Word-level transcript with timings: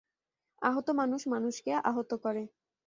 আহত 0.61 0.87
মানুষ 0.91 1.21
মানুষকে 1.27 1.71
আহত 1.83 2.11
করে। 2.23 2.43